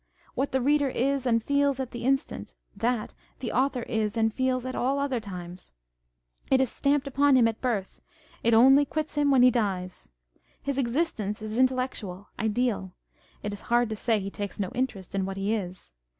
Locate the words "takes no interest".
14.31-15.13